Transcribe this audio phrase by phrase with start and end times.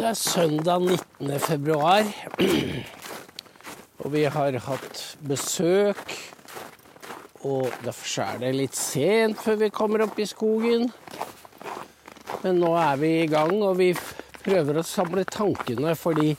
[0.00, 1.40] Det er søndag 19.
[1.40, 2.06] februar,
[3.98, 6.14] og vi har hatt besøk.
[7.44, 10.88] Og derfor er det litt sent før vi kommer opp i skogen.
[12.40, 13.90] Men nå er vi i gang, og vi
[14.40, 16.32] prøver å samle tankene, fordi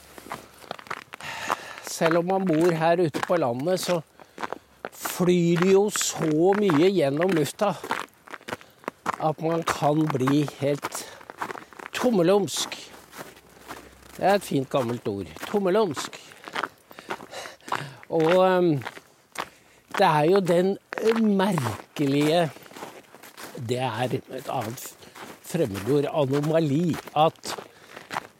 [1.86, 4.02] selv om man bor her ute på landet, så
[4.90, 7.76] flyr det jo så mye gjennom lufta
[9.22, 11.06] at man kan bli helt
[11.94, 12.88] tommelumsk.
[14.18, 15.30] Det er et fint, gammelt ord.
[15.48, 16.18] Tommelomsk
[18.12, 18.74] Og um,
[19.98, 20.78] det er jo den
[21.38, 22.50] merkelige
[23.56, 24.84] Det er et annet
[25.52, 27.56] fremmedord, anomali, at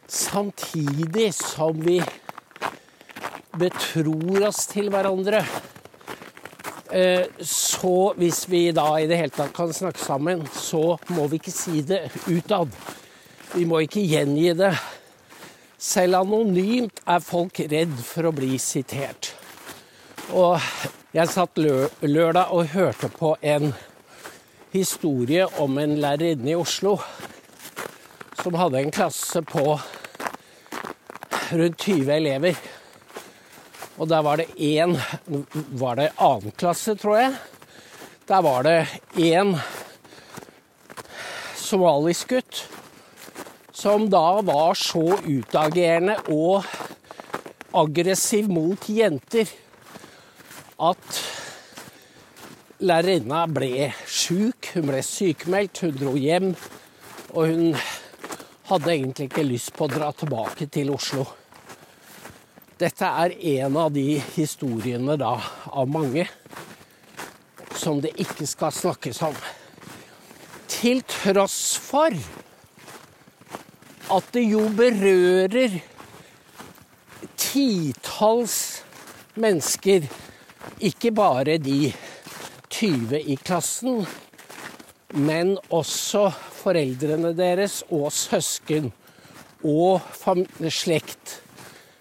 [0.08, 1.98] samtidig som vi
[3.60, 5.42] betror oss til hverandre,
[6.88, 11.40] eh, så hvis vi da i det hele tatt kan snakke sammen, så må vi
[11.40, 12.72] ikke si det utad.
[13.52, 14.72] Vi må ikke gjengi det.
[15.82, 19.32] Selv anonymt er folk redd for å bli sitert.
[20.30, 20.62] Og
[21.10, 23.72] jeg satt lørdag og hørte på en
[24.70, 26.94] historie om en lærerinne i Oslo
[28.38, 29.64] som hadde en klasse på
[31.50, 32.60] rundt 20 elever.
[33.98, 34.94] Og der var det én
[35.82, 37.34] Var det annen klasse, tror jeg?
[38.30, 38.86] Der var det
[39.18, 39.56] én
[41.58, 42.62] somalisk gutt
[43.82, 46.62] som da var så utagerende og
[47.74, 49.48] aggressiv mot jenter
[50.78, 51.16] at
[52.78, 54.68] lærerinna ble sjuk.
[54.76, 56.52] Hun ble sykemeldt, hun dro hjem.
[57.34, 57.64] Og hun
[58.68, 61.26] hadde egentlig ikke lyst på å dra tilbake til Oslo.
[62.78, 65.32] Dette er en av de historiene da,
[65.74, 66.28] av mange,
[67.82, 69.34] som det ikke skal snakkes om.
[70.70, 72.14] Til tross for
[74.12, 75.78] at det jo berører
[77.40, 78.56] titalls
[79.40, 80.08] mennesker.
[80.84, 81.92] Ikke bare de
[82.72, 84.04] 20 i klassen,
[85.12, 86.28] men også
[86.62, 88.90] foreldrene deres og søsken
[89.62, 90.00] og
[90.72, 91.38] slekt.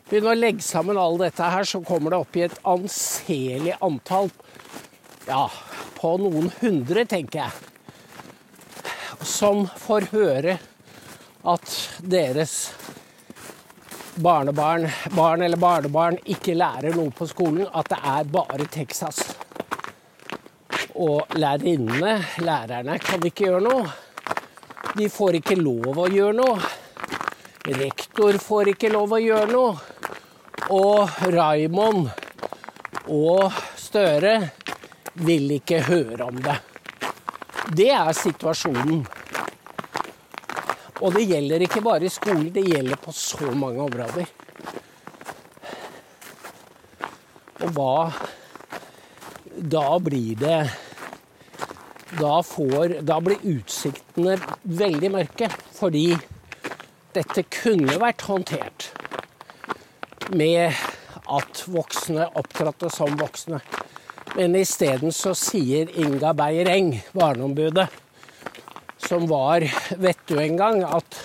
[0.09, 4.31] Begynner å legge sammen all dette her, så kommer det opp i et anselig antall.
[5.27, 5.45] Ja,
[5.95, 7.51] på noen hundre, tenker jeg.
[9.21, 10.57] Som får høre
[11.43, 12.73] at deres
[14.15, 19.23] barnebarn, barn eller barnebarn ikke lærer noe på skolen, at det er bare Texas.
[21.01, 23.87] Og lærerinnene, lærerne, kan ikke gjøre noe.
[24.97, 26.71] De får ikke lov å gjøre noe.
[27.79, 29.75] Rektor får ikke lov å gjøre noe.
[30.71, 32.11] Og Raymond
[33.11, 34.35] og Støre
[35.25, 36.59] vil ikke høre om det.
[37.71, 39.03] Det er situasjonen.
[41.01, 44.29] Og det gjelder ikke bare i skolen, det gjelder på så mange områder.
[47.61, 47.95] Og hva
[49.71, 50.59] Da blir det
[52.19, 55.49] Da får Da blir utsiktene veldig mørke.
[55.77, 56.07] Fordi
[57.11, 58.91] dette kunne vært håndtert
[60.31, 60.71] med
[61.27, 63.59] at voksne opptrådte som voksne.
[64.37, 67.89] Men isteden så sier Inga Beyer-Eng, barneombudet,
[69.11, 69.65] som var
[69.99, 71.17] vettu en gang, at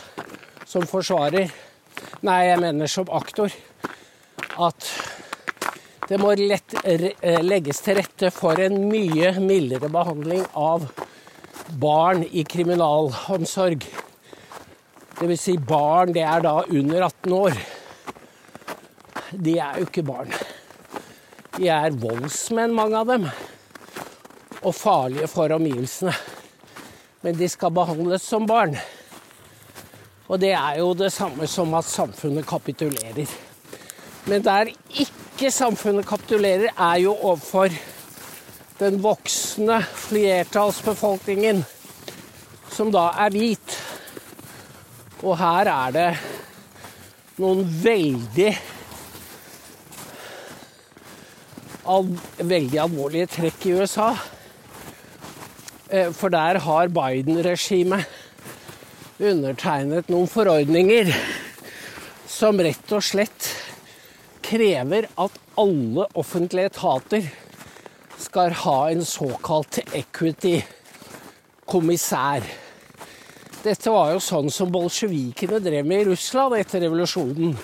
[0.67, 1.53] som forsvarer
[2.27, 3.53] Nei, jeg mener som aktor.
[4.61, 4.87] At
[6.09, 6.75] det må lett,
[7.45, 10.89] legges til rette for en mye mildere behandling av
[11.81, 13.87] barn i kriminalomsorg.
[15.21, 15.45] Dvs.
[15.45, 17.61] Si barn, det er da under 18 år.
[19.33, 20.33] De er jo ikke barn.
[21.57, 23.29] De er voldsmenn, mange av dem.
[24.65, 26.17] Og farlige for omgivelsene
[27.25, 28.77] men de skal behandles som barn.
[30.27, 33.31] Og det er jo det samme som at samfunnet kapitulerer.
[34.27, 37.71] Men der ikke samfunnet kapitulerer, er jo overfor
[38.81, 41.63] den voksne flertallsbefolkningen,
[42.75, 43.77] som da er hvit.
[45.23, 46.09] Og her er det
[47.39, 48.51] noen veldig
[51.87, 52.09] al
[52.43, 54.11] veldig alvorlige trekk i USA.
[55.91, 58.07] Eh, for der har Biden-regimet
[59.23, 61.15] undertegnet noen forordninger
[62.27, 63.55] som rett og slett
[64.43, 67.23] krever at alle offentlige etater
[68.19, 72.43] skal ha en såkalt equity-kommissær.
[73.63, 77.57] Dette var jo sånn som bolsjevikene drev med i Russland etter revolusjonen.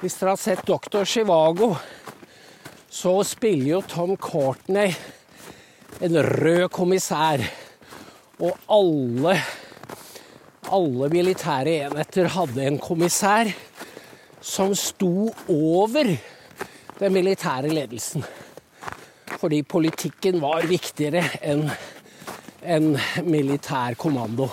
[0.00, 1.76] Hvis dere har sett Doktor Chivago,
[2.88, 4.94] så spiller jo Tom Courtney
[6.00, 7.44] en rød kommissær.
[8.40, 9.36] Og alle
[10.70, 13.50] alle militære enheter hadde en kommissær
[14.40, 16.12] som sto over
[17.00, 18.24] den militære ledelsen.
[19.40, 21.66] Fordi politikken var viktigere enn
[22.60, 22.92] en
[23.24, 24.50] militær kommando.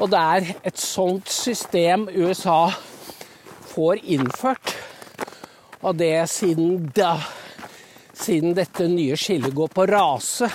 [0.00, 2.72] Og det er et sånt system USA
[3.74, 4.72] får innført.
[5.84, 7.18] Og det siden, da,
[8.24, 10.48] siden dette nye skillet går på rase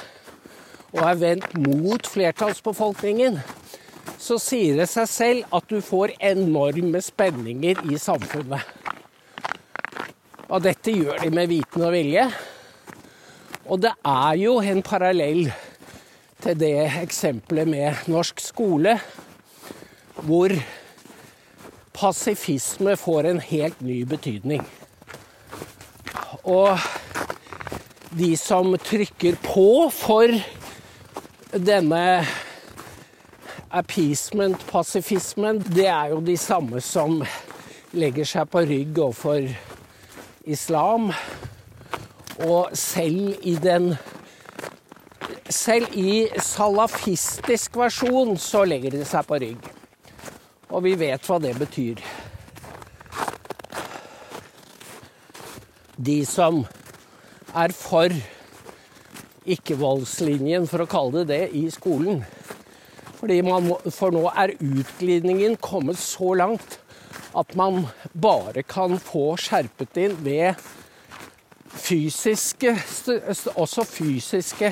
[0.89, 3.37] og er vendt mot flertallsbefolkningen,
[4.17, 8.63] så sier det seg selv at du får enorme spenninger i samfunnet.
[10.49, 12.25] Og dette gjør de med viten og vilje.
[13.69, 15.51] Og det er jo en parallell
[16.41, 16.73] til det
[17.03, 18.95] eksempelet med norsk skole,
[20.25, 20.55] hvor
[21.93, 24.65] pasifisme får en helt ny betydning.
[26.49, 26.79] Og
[28.09, 30.33] de som trykker på for
[31.53, 32.03] denne
[33.69, 37.21] appeasement, pasifismen, det er jo de samme som
[37.93, 39.45] legger seg på rygg overfor
[40.49, 41.11] islam.
[42.45, 43.93] Og selv i den
[45.49, 49.63] Selv i salafistisk versjon så legger de seg på rygg.
[50.69, 52.03] Og vi vet hva det betyr.
[55.97, 56.61] De som
[57.59, 58.13] er for
[59.49, 62.21] ikke-voldslinjen, for å kalle det det, i skolen.
[63.19, 66.79] Fordi man, for nå er utglidningen kommet så langt
[67.37, 67.83] at man
[68.13, 70.59] bare kan få skjerpet inn ved
[71.69, 72.71] fysiske
[73.59, 74.71] Også fysiske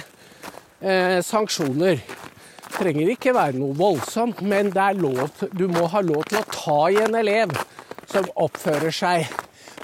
[0.82, 2.02] eh, sanksjoner.
[2.02, 4.70] Det trenger ikke være noe voldsomt, men
[5.00, 7.54] lov, du må ha lov til å ta i en elev
[8.10, 9.26] som oppfører seg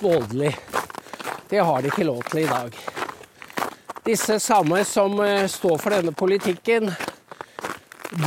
[0.02, 0.54] voldelig.
[1.50, 2.93] Det har de ikke lov til i dag.
[4.04, 6.90] Disse samme som eh, står for denne politikken,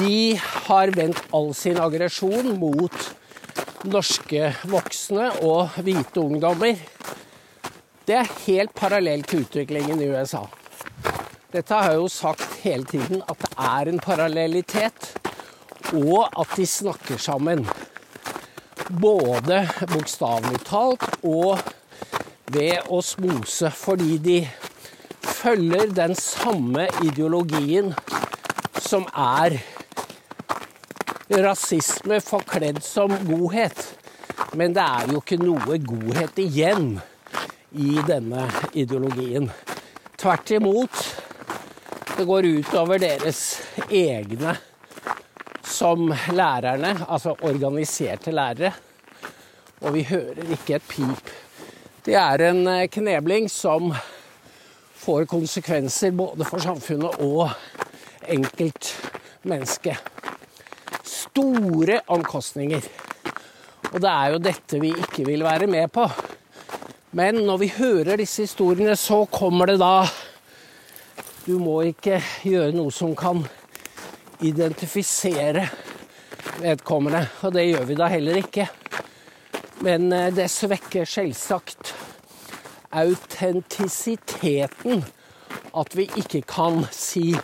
[0.01, 2.97] de har vendt all sin aggresjon mot
[3.85, 6.81] norske voksne og hvite ungdommer.
[8.09, 10.47] Det er helt parallelt til utviklingen i USA.
[11.53, 15.13] Dette har jeg jo sagt hele tiden, at det er en parallellitet,
[15.93, 17.67] og at de snakker sammen.
[18.89, 21.61] Både bokstavelig talt og
[22.55, 24.41] ved å smose, fordi de
[25.47, 27.93] følger den samme ideologien
[28.83, 29.55] som er
[31.31, 33.79] rasisme forkledd som godhet.
[34.59, 36.97] Men det er jo ikke noe godhet igjen
[37.79, 39.47] i denne ideologien.
[40.19, 40.99] Tvert imot.
[42.17, 43.45] Det går utover deres
[43.87, 44.57] egne
[45.63, 48.75] som lærerne, altså organiserte lærere.
[49.85, 51.35] Og vi hører ikke et pip.
[52.03, 53.93] Det er en knebling som
[55.07, 57.51] får konsekvenser både for samfunnet og
[58.27, 60.01] enkeltmennesket.
[61.07, 62.89] Store omkostninger.
[63.93, 66.09] Og det er jo dette vi ikke vil være med på.
[67.15, 70.07] Men når vi hører disse historiene, så kommer det da
[71.47, 73.45] Du må ikke gjøre noe som kan
[74.43, 75.69] identifisere
[76.59, 77.23] vedkommende.
[77.47, 78.67] Og det gjør vi da heller ikke.
[79.87, 81.95] Men eh, det svekker selvsagt
[82.97, 85.05] autentisiteten
[85.77, 87.37] at vi ikke kan si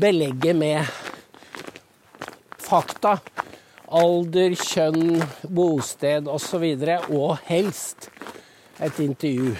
[0.00, 0.84] belegge med
[2.64, 3.18] fakta.
[3.94, 6.64] Alder, kjønn, bosted osv.
[6.64, 8.10] Og, så og helst
[8.80, 9.54] et intervju.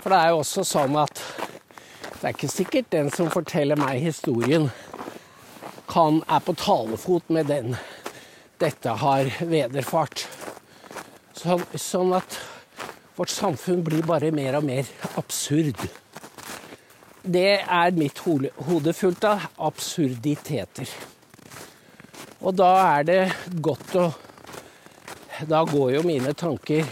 [0.00, 1.22] For det er jo også sånn at
[2.20, 4.68] det er ikke sikkert den som forteller meg historien,
[5.90, 7.76] kan, er på talefot med den
[8.60, 10.26] dette har vederfart.
[11.32, 12.36] Så, sånn at
[13.20, 14.86] vårt samfunn blir bare mer og mer
[15.20, 15.76] absurd.
[17.20, 20.88] Det er mitt hode fullt av absurditeter.
[22.40, 23.22] Og da er det
[23.60, 24.08] godt å
[25.48, 26.84] Da går jo mine tanker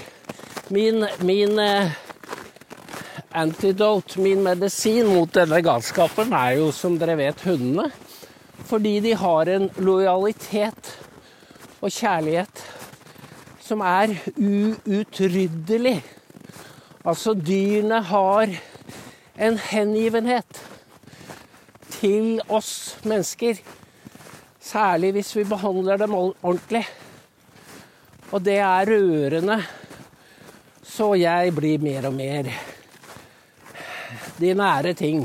[0.73, 1.91] Min, min eh,
[3.37, 7.91] antidote, min medisin mot denne galskapen, er jo som dere vet hundene.
[8.69, 10.93] Fordi de har en lojalitet
[11.81, 12.65] og kjærlighet
[13.65, 15.99] som er uutryddelig.
[17.05, 18.55] Altså, dyrene har
[19.39, 20.63] en hengivenhet
[21.99, 23.61] til oss mennesker.
[24.61, 26.85] Særlig hvis vi behandler dem ordentlig.
[28.33, 29.63] Og det er rørende
[30.99, 32.49] så jeg blir mer og mer
[34.39, 35.21] de nære ting.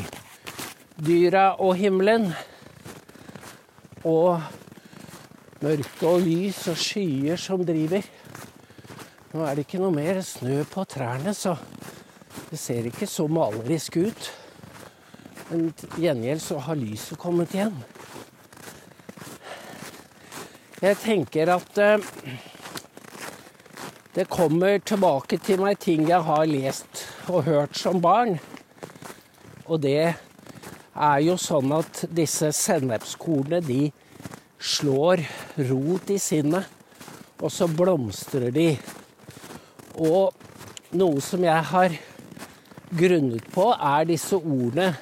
[1.01, 2.27] Dyra og himmelen.
[4.05, 4.41] Og
[5.63, 8.05] mørke og lys og skyer som driver.
[9.33, 11.55] Nå er det ikke noe mer snø på trærne, så
[12.51, 14.27] det ser ikke så malerisk ut.
[15.49, 17.73] Men til gjengjeld så har lyset kommet igjen.
[20.83, 22.05] Jeg tenker at eh,
[24.13, 28.37] det kommer tilbake til meg ting jeg har lest og hørt som barn.
[29.65, 30.11] Og det
[30.93, 33.87] er jo sånn at disse sennepskornene, de
[34.61, 35.25] slår
[35.71, 36.69] rot i sinnet,
[37.41, 38.75] og så blomstrer de.
[39.93, 40.33] Og
[40.97, 41.97] noe som jeg har
[42.97, 44.93] grunnet på, er disse ordene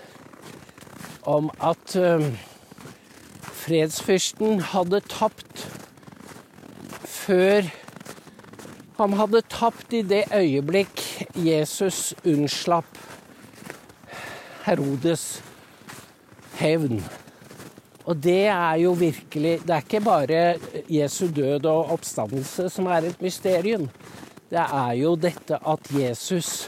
[1.28, 2.24] om at uh,
[3.62, 5.68] fredsfyrsten hadde tapt
[7.06, 7.70] før
[9.02, 11.02] han hadde tapt i det øyeblikk
[11.38, 13.00] Jesus unnslapp
[14.66, 15.42] Herodes
[16.60, 17.00] hevn.
[18.06, 20.42] Og det er jo virkelig Det er ikke bare
[20.90, 23.90] Jesu død og oppstandelse som er et mysterium.
[24.52, 26.68] Det er jo dette at Jesus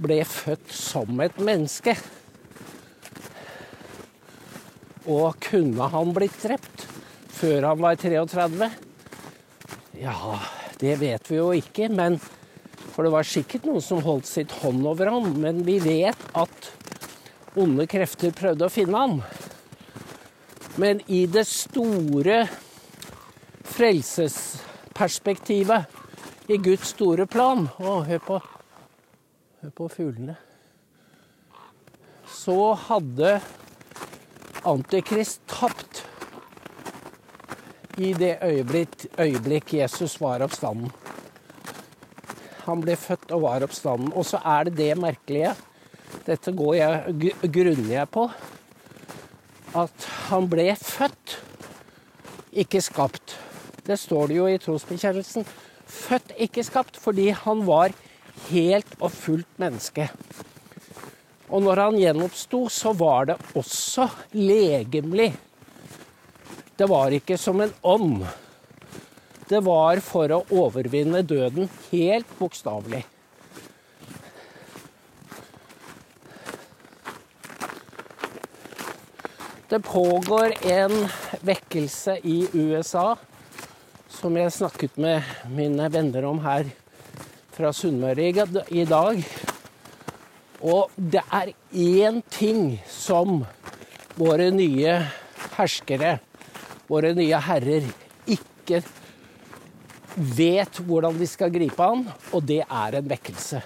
[0.00, 1.92] ble født som et menneske.
[5.12, 6.88] Og kunne han blitt drept
[7.36, 8.64] før han var 33?
[10.00, 10.40] Ja,
[10.80, 11.92] det vet vi jo ikke.
[11.92, 12.16] Men,
[12.94, 15.36] for det var sikkert noen som holdt sitt hånd over ham.
[15.42, 16.72] Men vi vet at
[17.60, 19.20] onde krefter prøvde å finne ham.
[20.80, 22.48] Men i det store
[23.68, 26.00] frelsesperspektivet,
[26.50, 28.38] i Guds store plan Å, hør på,
[29.62, 30.36] hør på fuglene.
[32.32, 32.56] Så
[32.88, 33.36] hadde
[34.66, 36.04] Antikrist tapt
[37.98, 40.90] i det øyeblikk, øyeblikk Jesus var oppstanden.
[42.62, 44.12] Han ble født og var oppstanden.
[44.14, 45.54] Og så er det det merkelige
[46.22, 48.28] Dette går jeg, grunner jeg på
[49.74, 51.38] at han ble født,
[52.52, 53.34] ikke skapt.
[53.86, 55.46] Det står det jo i trosbekjennelsen.
[55.86, 57.94] Født, ikke skapt, fordi han var
[58.48, 60.08] helt og fullt menneske.
[61.52, 65.32] Og når han gjenoppsto, så var det også legemlig.
[66.76, 68.22] Det var ikke som en ånd.
[69.50, 73.02] Det var for å overvinne døden, helt bokstavelig.
[79.68, 80.94] Det pågår en
[81.40, 83.14] vekkelse i USA
[84.22, 86.68] som jeg snakket med mine venner om her
[87.56, 88.28] fra Sunnmøre
[88.70, 89.22] i dag.
[90.62, 93.40] Og det er én ting som
[94.14, 94.92] våre nye
[95.56, 96.12] herskere,
[96.86, 97.88] våre nye herrer,
[98.30, 98.84] ikke
[100.14, 103.64] vet hvordan de skal gripe an, og det er en vekkelse.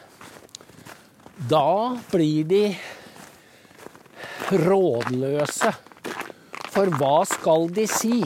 [1.52, 2.64] Da blir de
[4.64, 5.76] rådløse
[6.72, 8.24] for hva skal de si?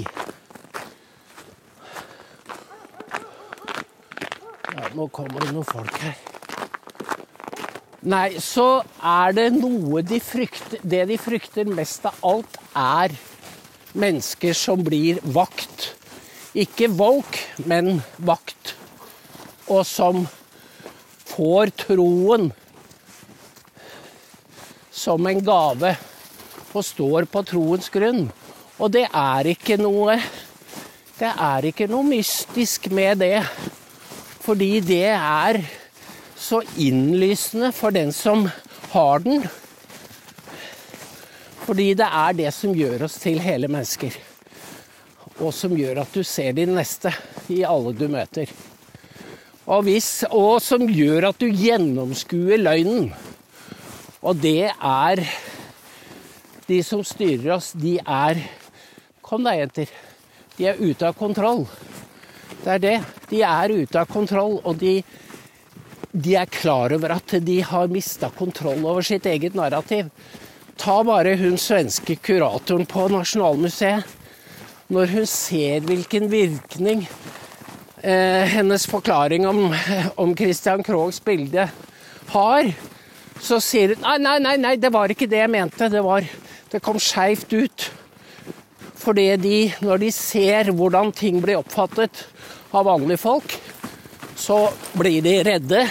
[4.70, 6.18] Ja, nå kommer det noen folk her.
[8.00, 13.12] Nei, så er det noe de frykter Det de frykter mest av alt, er
[13.92, 15.90] mennesker som blir vakt.
[16.56, 18.74] Ikke woke, men vakt.
[19.68, 20.24] Og som
[21.30, 22.48] får troen
[25.00, 25.92] som en gave
[26.70, 28.28] og står på troens grunn.
[28.78, 30.16] Og det er ikke noe
[31.20, 33.42] Det er ikke noe mystisk med det.
[34.40, 35.60] Fordi det er
[36.40, 38.46] så innlysende for den som
[38.94, 39.44] har den.
[41.66, 44.16] Fordi det er det som gjør oss til hele mennesker.
[45.40, 47.12] Og som gjør at du ser din neste
[47.52, 48.48] i alle du møter.
[49.70, 53.12] Og, hvis, og som gjør at du gjennomskuer løgnen.
[54.20, 55.24] Og det er
[56.70, 58.38] De som styrer oss, de er
[59.26, 59.90] Kom deg, jenter.
[60.56, 61.64] De er ute av kontroll.
[62.60, 62.96] Det er det.
[63.30, 65.00] De er ute av kontroll, og de,
[66.12, 70.10] de er klar over at de har mista kontroll over sitt eget narrativ.
[70.80, 74.16] Ta bare hun svenske kuratoren på Nasjonalmuseet.
[74.90, 77.04] Når hun ser hvilken virkning
[78.02, 79.68] eh, hennes forklaring om,
[80.22, 81.68] om Christian Krohgs bilde
[82.32, 82.72] har,
[83.40, 85.88] så sier hun nei, nei, nei, det var ikke det jeg mente.
[85.92, 86.26] Det, var,
[86.72, 87.90] det kom skeivt ut.
[89.00, 92.26] Fordi de, når de ser hvordan ting blir oppfattet
[92.76, 93.54] av vanlige folk,
[94.36, 94.66] så
[94.96, 95.84] blir de redde,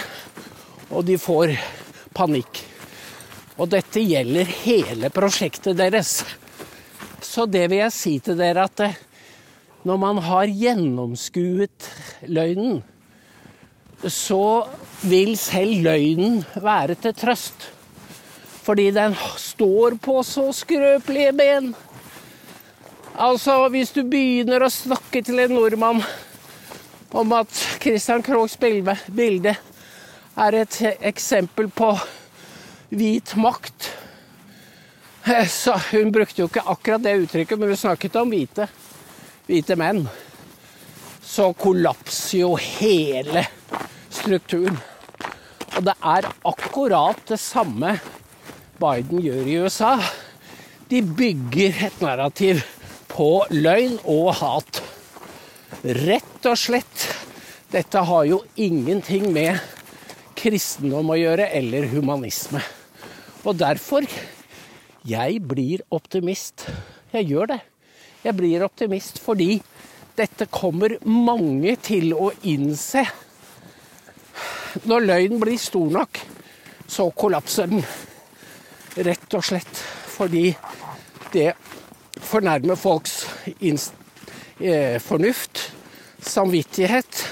[0.90, 1.54] og de får
[2.14, 2.62] panikk.
[3.60, 6.20] Og dette gjelder hele prosjektet deres.
[7.20, 8.96] Så det vil jeg si til dere at eh,
[9.86, 11.90] når man har gjennomskuet
[12.28, 12.80] løgnen,
[14.00, 14.66] så
[15.04, 17.68] vil selv løgnen være til trøst.
[18.64, 21.72] Fordi den står på så skrøpelige ben.
[23.20, 25.98] Altså, hvis du begynner å snakke til en nordmann
[27.12, 29.52] om at Christian Krohgs bilde
[30.40, 30.78] er et
[31.10, 31.90] eksempel på
[32.88, 33.90] hvit makt
[35.52, 38.70] så Hun brukte jo ikke akkurat det uttrykket, men hun snakket om hvite,
[39.46, 40.06] hvite menn.
[41.22, 43.44] så kollapser jo hele
[44.10, 44.80] strukturen.
[45.76, 47.98] Og det er akkurat det samme
[48.80, 49.92] Biden gjør i USA.
[50.88, 52.64] De bygger et narrativ
[53.20, 54.78] på løgn og hat.
[55.84, 57.02] Rett og slett.
[57.68, 59.60] Dette har jo ingenting med
[60.40, 62.62] kristendom å gjøre, eller humanisme.
[63.44, 64.06] Og derfor
[65.04, 66.64] jeg blir optimist.
[67.12, 67.58] Jeg gjør det.
[68.24, 69.58] Jeg blir optimist fordi
[70.16, 73.04] dette kommer mange til å innse.
[74.88, 76.22] Når løgnen blir stor nok,
[76.88, 77.84] så kollapser den.
[78.96, 79.84] Rett og slett
[80.16, 80.54] fordi
[81.36, 81.50] det
[82.30, 83.24] fornærmer folks
[83.58, 85.72] eh, fornuft,
[86.22, 87.24] samvittighet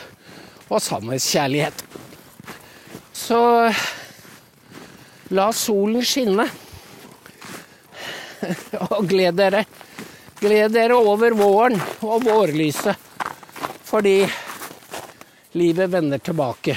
[0.69, 1.85] og sannhetskjærlighet.
[3.14, 3.40] Så
[5.35, 6.49] la solen skinne.
[8.95, 9.64] Og gled dere.
[10.38, 12.95] Gled dere over våren og vårlyset.
[13.88, 14.21] Fordi
[15.59, 16.76] livet vender tilbake,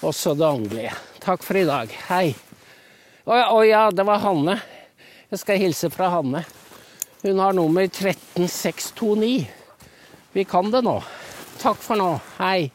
[0.00, 0.94] også det åndelige.
[1.22, 1.92] Takk for i dag.
[2.08, 2.32] Hei.
[3.28, 4.56] Å ja, det var Hanne.
[5.30, 6.42] Jeg skal hilse fra Hanne.
[7.22, 9.46] Hun har nummer 13629.
[10.32, 10.96] Vi kan det nå.
[11.62, 12.08] Takk for nå.
[12.40, 12.72] Hei.